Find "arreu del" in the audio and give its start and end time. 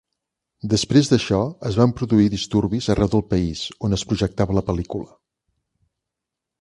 2.95-3.23